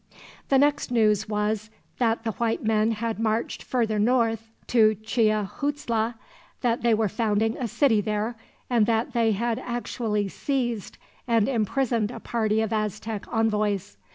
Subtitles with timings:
[0.49, 1.69] The next news was,
[1.99, 6.15] that the white men had marched farther north to Chiahuitztla,
[6.61, 8.35] that they were founding a city there,
[8.67, 13.97] and that they had actually seized and imprisoned a party of Aztec envoys.